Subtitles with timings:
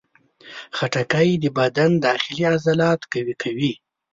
[0.77, 3.73] خټکی د بدن داخلي عضلات قوي کوي.